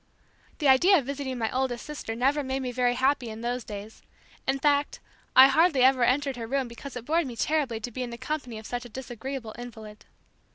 The 0.57 0.67
idea 0.67 0.97
of 0.97 1.05
visiting 1.05 1.37
my 1.37 1.55
oldest 1.55 1.85
sister 1.85 2.15
never 2.15 2.41
made 2.43 2.63
me 2.63 2.71
very 2.71 2.95
happy 2.95 3.29
in 3.29 3.41
those 3.41 3.63
days. 3.63 4.01
In 4.47 4.57
fart, 4.57 4.97
I 5.35 5.47
hardly 5.47 5.83
ever 5.83 6.03
entered 6.03 6.37
her 6.37 6.47
room 6.47 6.67
because 6.67 6.95
it 6.95 7.05
bored 7.05 7.27
me 7.27 7.35
terribly 7.35 7.79
to 7.81 7.91
be 7.91 8.01
in 8.01 8.09
the 8.09 8.17
company 8.17 8.57
of 8.57 8.65
such 8.65 8.83
a 8.83 8.89
disagreeable 8.89 9.53
invalid. 9.59 10.05